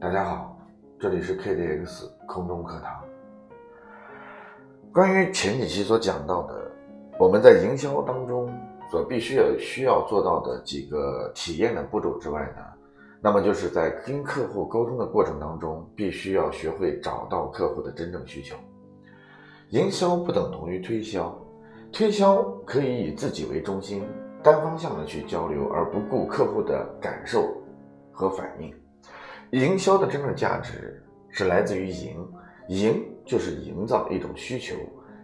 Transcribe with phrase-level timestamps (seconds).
[0.00, 0.56] 大家好，
[1.00, 3.02] 这里是 KDX 空中课堂。
[4.92, 6.70] 关于前几期所讲到的，
[7.18, 8.48] 我们在营销当中
[8.92, 12.62] 所必须要需要做到的几个体验的步骤之外呢，
[13.20, 18.54] 那么就是在跟客户沟通的过程当中，必须要学会找到客户的真正需求。
[19.70, 21.36] 营销不等同于推销，
[21.92, 24.06] 推销可以以自己为中心，
[24.44, 27.52] 单方向的去交流，而不顾客户的感受
[28.12, 28.72] 和反应。
[29.50, 32.28] 营销的真正价值是来自于营，
[32.68, 34.74] 营就是营造一种需求，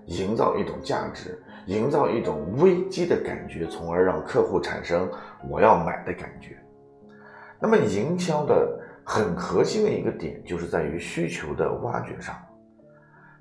[0.06, 5.10] 营造一种价值，营造一种危机的感觉，从而让客户产生
[5.48, 6.56] 我要买的感觉。
[7.60, 12.34] 那么，营销的很核心的一个点就是在于需求的挖掘上。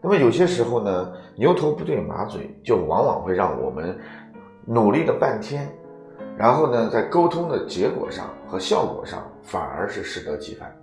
[0.02, 3.97] 那么有些时候呢，牛头不对马嘴，就往往会让我们
[4.66, 5.70] 努力了半天。
[6.38, 10.73] 然后呢，在沟通的结果上和效果上，反而是适得其反。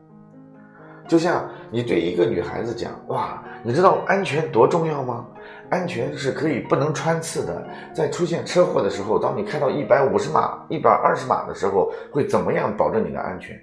[1.09, 5.27] 就像你对一个女孩子讲：“哇，你知道安全多重要吗？
[5.69, 7.67] 安全是可以不能穿刺的。
[7.93, 13.59] 在出现车祸的时候，当你开到一百五十码、一百二十码的时候，会怎么样保证你的安全？”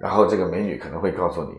[0.00, 1.50] 然后这个美女可能会告诉你：“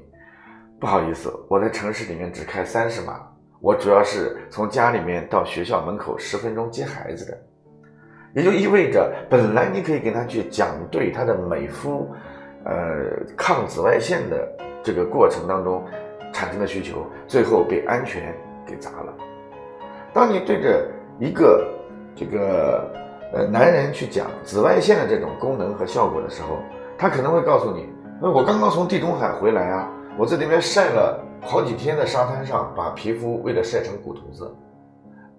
[0.82, 3.22] 不好意思，我在城市里面只开三十码，
[3.62, 7.38] 我主要是从家里面到学校门口十分钟接孩子的。”
[8.36, 12.12] 也就意味着，本来你可以跟他去讲对他的美肤，
[12.66, 14.48] 呃，抗紫外线的
[14.82, 15.84] 这个过程当中
[16.32, 18.34] 产生的需求，最后被安全
[18.66, 19.14] 给砸了。
[20.14, 20.88] 当你对着
[21.20, 21.68] 一个
[22.16, 22.90] 这个
[23.34, 26.58] 呃男人去讲紫外线的这种功能和效果的时候，
[26.98, 27.90] 他可能会告诉你：，
[28.22, 34.56] 那我刚刚从地中海回来啊，我在那边晒了好几天的沙滩上，把皮肤为了晒成古铜色。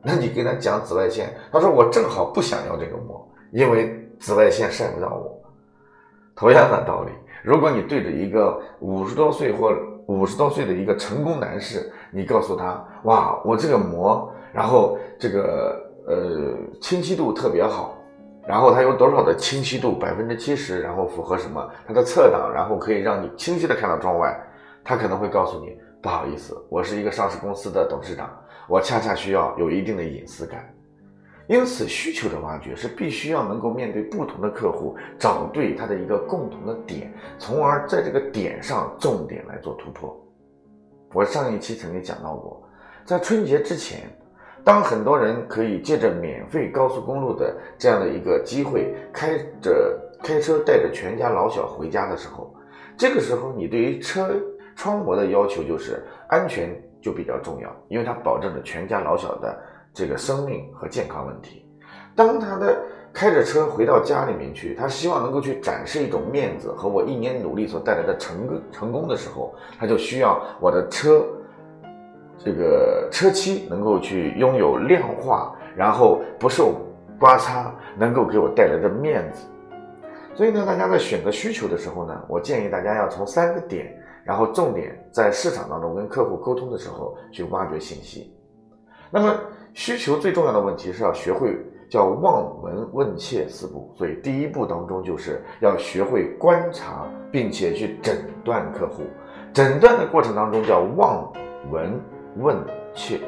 [0.02, 5.40] 那你跟他讲紫外线，他说我正好不想要这个膜，因为紫外线晒不到我。
[6.36, 9.72] 同样的道理，如果你对着一个五十多岁或
[10.06, 17.96] 五十多岁的一个成功男士，你告诉他，哇，我这个膜，然后这个呃清晰度特别好，
[18.46, 21.70] 然后它有多少的清晰度，百分之七十，然后符合什么？
[21.86, 24.38] 它的侧挡，然后可以让你清晰的看到窗外。
[24.86, 28.28] 他可能会告诉你，不好意思，我是一个上市公司的董事长。
[28.68, 30.62] 我恰恰需要有一定的隐私感，
[31.46, 40.18] 因此需求的挖掘是必须要能够面对不同的客户，找对他的一个共同的点，从而在这个点上重点来做突破。
[41.12, 42.66] 我上一期曾经讲到过，
[43.04, 44.08] 在春节之前，
[44.64, 52.54] 当很多人可以借着免费高速公路的这样的一个机会，开着开车带着全家老小回家的时候，
[52.96, 54.34] 这个时候你对于车
[54.74, 56.74] 窗膜的要求就是安全。
[57.04, 59.62] 就比较重要，因为它保证着全家老小的
[59.94, 61.64] 这个生命和健康问题。
[62.14, 62.76] 当他的
[63.12, 71.24] 开着车回到家里面去，他希望能够去展示一种面子和我一年努力所带来的成成功的时候，他就需要我的车
[72.36, 76.74] 这个车漆能够去拥有亮化，然后不受
[77.18, 79.46] 刮擦，能够给我带来的面子。
[80.34, 83.96] 所以呢，大家在选择需求的时候呢，我建议大家要从三个点。
[84.24, 88.34] 然后重点在市场当中跟客户沟通的时候去挖掘信息。
[89.14, 89.32] 那么
[89.74, 91.56] 需求最重要的问题是要学会
[91.88, 99.04] 叫望闻问切四步，所以第一步当中就是要学会观察并且去诊断客户。
[99.52, 101.32] 诊断的过程当中叫望
[101.70, 101.92] 闻
[102.38, 102.56] 问
[102.92, 103.20] 切。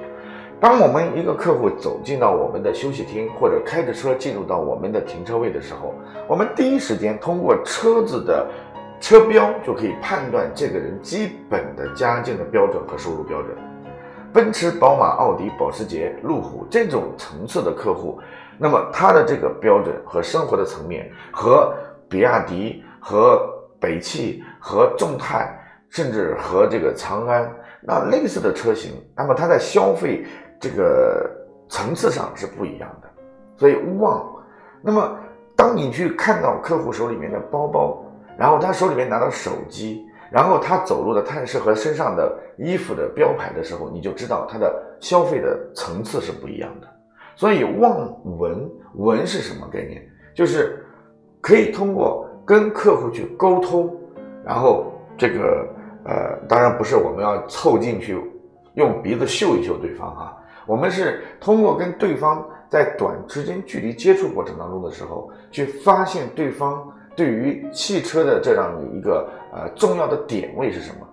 [0.59, 5.95] 当我们一个客户走进到我们的休息厅或者开着车进入到我们的停车位的时候，
[6.27, 8.45] 我们第一时间通过车子的。
[8.99, 13.55] 车标就可以判断这个人基本的家境的标准和收入标准。
[14.33, 18.21] 奔驰、宝马、奥迪、保时捷、路虎这种层次的客户，
[18.59, 21.75] 那么他的这个标准和生活的层面，和
[22.09, 23.49] 比亚迪、和
[23.81, 27.51] 北汽、和众泰，甚至和这个长安
[27.81, 30.25] 那类似的车型，那么它在消费
[30.61, 31.31] 这个
[31.69, 33.09] 层次上是不一样的。
[33.57, 34.25] 所以勿忘，
[34.83, 35.19] 那么
[35.57, 38.03] 当你去看到客户手里面的包包。
[38.39, 46.89] 然后他手里面拿到手机，然后他走路的态势和身上的衣服的标牌的时候，你就知道他的消费的层次是不一样的。
[47.37, 50.03] 所以望闻闻是什么概念？
[50.35, 50.85] 就是
[51.41, 53.95] 可以通过跟客户去沟通，
[54.45, 55.67] 然后这个
[56.05, 58.19] 呃，当然不是我们要凑进去
[58.75, 60.37] 用鼻子嗅一嗅对方哈，
[60.67, 66.93] 我们是通过跟对方在短时间距离接触过程当中的时候，去发现对方。
[67.17, 71.09] 对于汽车的这样一个呃重要的点位是什么？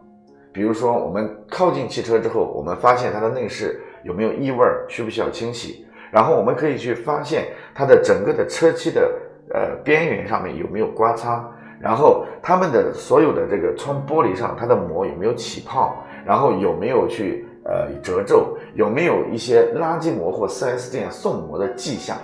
[0.51, 5.83] 比如说，我们靠近汽车之后，我们发现它的内饰有没有异味，需不需要清洗？
[6.11, 9.11] 然后我们可以去发现它的整个的车漆的
[9.51, 11.43] 呃边缘上面有没有刮擦，
[11.79, 22.15] 然后它们的所有的这个窗玻璃上，它的膜有没有起泡，然后有没有去呃褶皱，有没有一些垃圾膜或 4S 店送膜的迹象，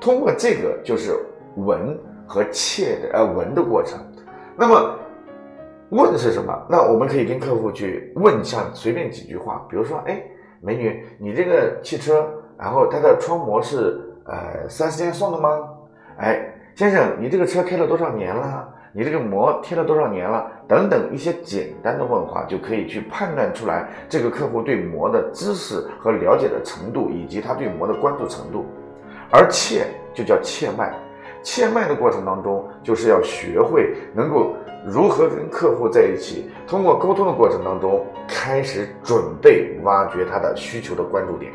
[0.00, 1.16] 通过这个就是
[1.54, 1.96] 闻
[2.28, 3.98] 和切的呃闻的过程。
[4.54, 4.94] 那么
[5.90, 6.54] 问是什么？
[6.68, 10.22] 那我们可以跟客户去问，像随便几句话，比如说，哎，
[10.60, 12.28] 美女，你这个汽车，
[12.58, 15.48] 然后它的窗膜是呃 4S 店送的吗？
[16.18, 18.68] 哎，先生，你这个车开了多少年了？
[18.92, 20.50] 你这个膜贴了多少年了？
[20.66, 28.66] 等等一些简单的问话，就可以去判断出来这个客户对膜的知识和了解的程度，以及他对膜的关注程度。
[29.30, 30.92] 而切就叫切脉，
[31.50, 34.54] 切脉的过程当中，就是要学会能够
[34.84, 41.50] 如何跟客户在一起，通过沟通的过程当中，开始准备挖掘他的需求的关注点。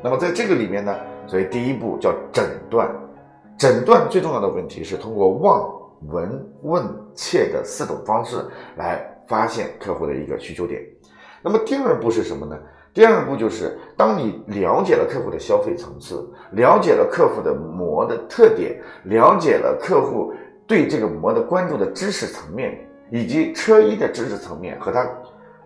[0.00, 0.94] 那么在这个里面呢，
[1.26, 2.88] 所以第一步叫诊断，
[3.58, 5.74] 诊断最重要的问题是通过望。
[6.08, 6.84] 闻、问、
[7.14, 8.36] 切的四种方式
[8.76, 10.80] 来发现客户的一个需求点。
[11.42, 12.56] 那么第二步是什么呢？
[12.96, 20.32] 第二步就是当你了解了客户的消费层次，了解了客户的膜的特点，了解了客户
[20.66, 25.06] 对这个膜的关注的知识层面，以及车衣的知识层面和他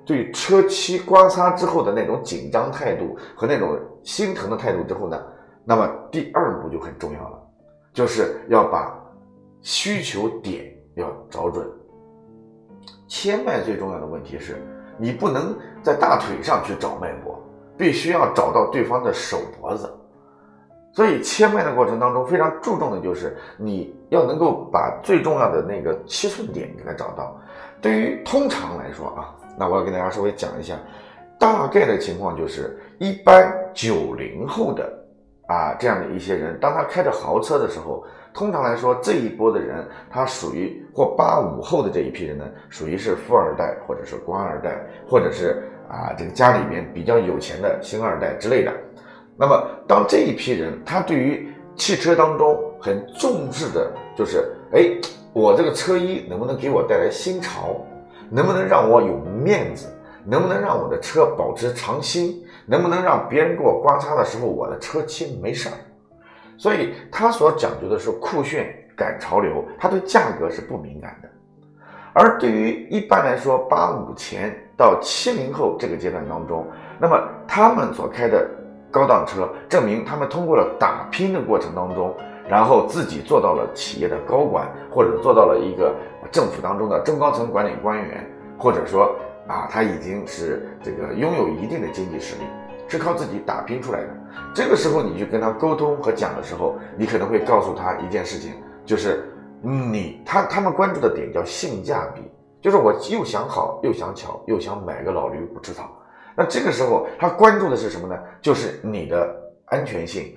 [0.04, 5.16] 对车漆刮擦之后的那种紧张态度和那种心疼的态度之后呢，
[5.64, 7.38] 那么第二步就很重要了，
[7.94, 8.96] 就是要把。
[9.62, 11.70] 需求点要找准，
[13.06, 14.56] 切脉最重要的问题是，
[15.00, 17.42] 你不能在大腿上去找脉搏，
[17.78, 19.90] 必须要找到对方的手脖子。
[20.92, 27.34] 所以切脉的过程当中，非常注重的就是你要能够把最重要的那个七寸点给它找到。
[27.80, 30.76] 对于通常来说啊，那我要跟大家稍微讲一下，
[31.38, 34.92] 大概的情况就是，一般九零后的
[35.50, 38.04] 啊这样的一些人，当他开着豪车的时候。
[38.32, 48.72] 通常来说，这一波的人，他属于或八五后的这一批人呢，属于是富二代，或者是官二代，或者是啊这个家里面比较有钱的星二代之类的。
[49.36, 54.88] 那么，当这一批人，他对于汽车当中很重视的，就是哎，
[55.32, 57.84] 我这个车衣能不能给我带来新潮，
[58.30, 59.88] 能不能让我有面子，
[60.24, 65.74] 能不能让我的车保持长新，能不能让别人给我刮擦的时候，我的车漆没事儿。
[66.56, 71.28] 所以，他所讲究的是酷炫、赶潮流，他对价格是不敏感的。
[72.12, 76.64] 而对于一般来说八五前到七零后这个阶段当中，
[77.00, 78.48] 那么他们所开的
[78.88, 82.14] 高档车，证明他们通过了打拼的过程当中，
[82.48, 85.92] 然后自己做到了企业的高管，或者做到了一个
[86.30, 88.24] 政府当中的中高层管理官员，
[88.56, 89.12] 或者说
[89.50, 92.42] 啊，他已经是这个拥有一定的经济实力。
[92.92, 94.08] 是靠自己打拼出来的。
[94.52, 98.52] 这个时候，你去跟他沟通和讲的时候，你可能会告诉他一件事情，
[98.84, 99.32] 就是
[99.62, 102.20] 你他他们关注的点叫性价比，
[102.60, 105.88] 就是我又想好又想巧又想买个老驴不吃草。
[106.34, 108.18] 那这个时候，他关注的是什么呢？
[108.42, 109.36] 就是你的
[109.66, 110.36] 安全性，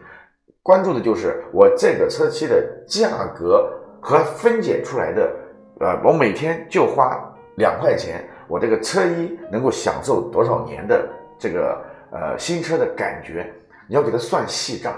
[0.62, 3.68] 关注的就是我这个车漆的价格
[4.00, 5.32] 和分解出来的，
[5.80, 7.20] 呃，我每天就花
[7.56, 11.10] 两块钱，我这个车衣能够享受多少年的
[11.40, 11.82] 这个。
[12.16, 13.52] 呃，新车的感觉，
[13.88, 14.94] 你要给他算细账，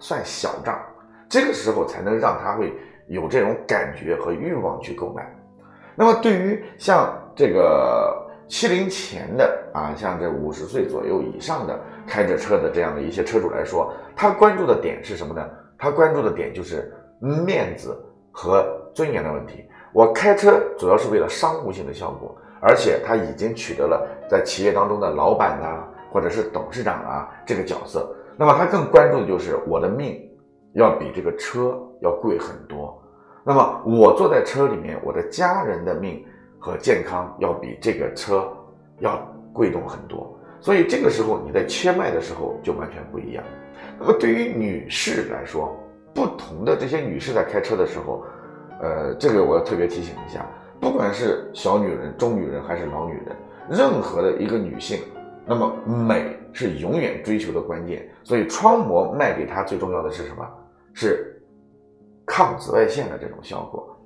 [0.00, 0.76] 算小账，
[1.28, 2.74] 这个时候才能让他会
[3.06, 5.24] 有这种感觉和欲望去购买。
[5.94, 11.78] 那么，对于像这个七零前的啊，像这五十岁左右以上的
[12.08, 15.48] 开着车的这样的一些车主来说，他关注的点是什么呢？
[15.78, 17.96] 他关注的点就是面子
[18.32, 19.64] 和尊严的问题。
[19.92, 25.84] 我开车主要是为了商务性的效果，而且他已经取得了在企业当中的老板呐。
[26.10, 30.18] 或者是董事长啊这个角色，那么他更关注的就是我的命
[30.72, 32.98] 要比这个车要贵很多。
[33.44, 36.24] 那么我坐在车里面，我的家人的命
[36.58, 38.50] 和健康要比这个车
[39.00, 39.20] 要
[39.52, 40.34] 贵重很多。
[40.60, 43.44] 所以这个时候你在切脉的时候就完全不一样。
[44.00, 45.78] 那么对于女士来说，
[46.14, 48.24] 不同的这些女士在开车的时候，
[48.80, 50.46] 呃，这个我要特别提醒一下，
[50.80, 53.36] 不管是小女人、中女人还是老女人，
[53.68, 54.98] 任何的一个女性。
[55.44, 60.46] 那么美是永远追求的关键，所以窗膜卖给她最重要的是什么？
[60.92, 61.40] 是
[62.26, 63.96] 抗紫外线的这种效果，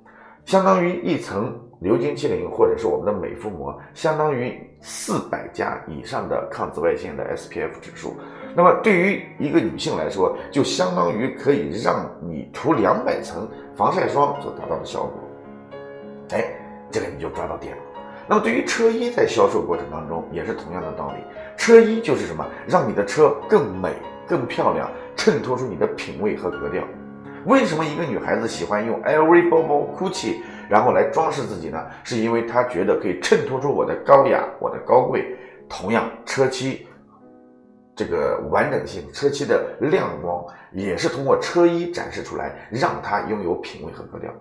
[0.45, 8.13] 相当于一层流金七零或者是我们的美肤膜，相当于四百加以上的抗紫外线的 SPF 指数。
[8.55, 15.13] 那么对于一个女性来说，就相当于可以让你涂两百层防晒霜所达到的效果。
[16.31, 16.45] 哎，
[16.93, 17.81] 这个你就抓到点了。
[18.25, 21.23] 那么对于车衣在销售过程当中也是同样的道理，
[21.57, 23.91] 车衣就是什么，让你的车更美、
[24.25, 26.81] 更漂亮，衬托出你的品味和格调。
[27.45, 30.37] 为什么一个女孩子喜欢用 LV 包包、GUCCI
[30.69, 31.85] 然后来装饰自己呢？
[32.05, 35.35] 是因为她觉得可以衬托出我的高雅、我的高贵。
[35.67, 36.87] 同样，车漆
[37.93, 44.31] 这个完整性、车漆的亮光，也是通过车衣展示出来，让它拥有品味和格调。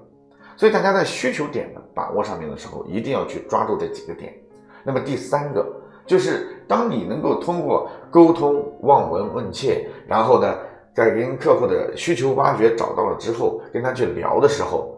[0.56, 4.32] 所以，大家在需求点的把握上面的时候，一定要去抓住这几个点。
[4.84, 5.66] 那么，第三个
[6.06, 10.54] 就是，当你能够通过沟通、望闻问切，然后呢？
[10.94, 14.94] 在跟客户的需求挖掘找到了之后，跟他去聊的时候，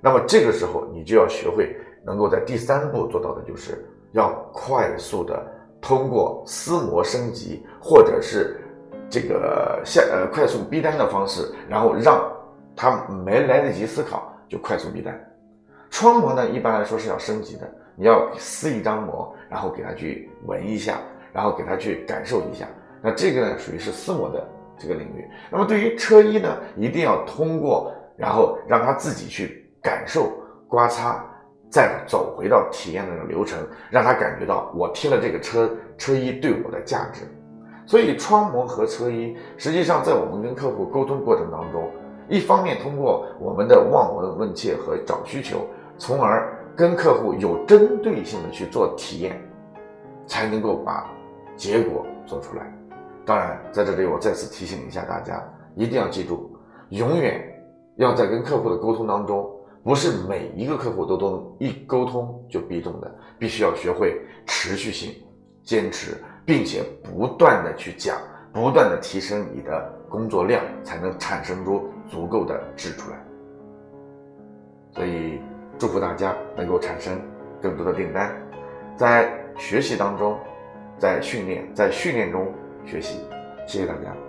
[0.00, 5.44] 那么这个时候你就要学会能够在第三步做到的，就是要快速的
[5.80, 8.56] 通过撕膜升级，或者是
[9.10, 12.22] 这个下呃快速逼单的方式，然后让
[12.76, 15.18] 他没来得及思考就快速逼单。
[15.90, 20.98] 窗膜呢，一般来说是要升级的，你要撕一张膜，然后给他去闻一下，
[21.32, 22.68] 然后给他去感受一下，
[23.02, 24.46] 那这个呢属于是撕膜的。
[24.78, 30.32] 这个领域，那么对于车衣呢，一定要通过，然后让他自己去感受
[30.66, 31.24] 刮擦，
[31.70, 37.20] 再走回到体验的那个流程，让他感觉到我贴了这个车车衣对我的价值。
[37.86, 41.88] 所以窗膜和车衣，实际上在我们跟客户沟通过程当中，
[42.28, 45.66] 一方面通过我们的望闻问切和找需求，
[45.98, 49.40] 从而跟客户有针对性的去做体验，
[50.26, 51.10] 才能够把
[51.56, 52.72] 结果做出来。
[53.24, 55.42] 当然，在这里我再次提醒一下大家，
[55.76, 56.50] 一定要记住，
[56.88, 57.40] 永远
[57.96, 59.48] 要在跟客户的沟通当中，
[59.84, 65.14] 不是每一个客户都都一沟通就必中的，必须要学会持续性、
[65.62, 68.16] 坚持，并且不断的去讲，
[68.52, 73.16] 不断的提升你的工作量，才能产生出足够的制出来。
[74.92, 75.40] 所以，
[75.78, 77.18] 祝福大家能够产生
[77.62, 78.30] 更多的订单，
[78.94, 80.38] 在学习当中，
[80.98, 82.46] 在训练，在训练中。
[82.84, 83.20] 学习，
[83.66, 84.21] 谢谢大家。